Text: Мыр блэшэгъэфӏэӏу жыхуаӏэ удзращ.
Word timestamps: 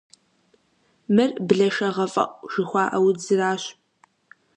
Мыр 1.13 1.31
блэшэгъэфӏэӏу 1.47 2.35
жыхуаӏэ 2.51 2.97
удзращ. 3.05 3.63